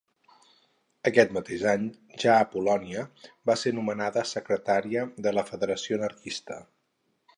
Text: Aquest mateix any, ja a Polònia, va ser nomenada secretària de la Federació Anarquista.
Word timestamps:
Aquest 1.09 1.33
mateix 1.37 1.65
any, 1.73 1.83
ja 2.23 2.37
a 2.37 2.47
Polònia, 2.55 3.03
va 3.51 3.57
ser 3.65 3.75
nomenada 3.81 4.27
secretària 4.31 5.05
de 5.27 5.35
la 5.41 5.45
Federació 5.51 6.01
Anarquista. 6.01 6.59